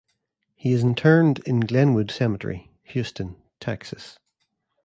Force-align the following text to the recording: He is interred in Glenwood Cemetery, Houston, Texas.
He 0.55 0.71
is 0.73 0.81
interred 0.81 1.43
in 1.47 1.59
Glenwood 1.59 2.09
Cemetery, 2.09 2.71
Houston, 2.85 3.35
Texas. 3.59 4.17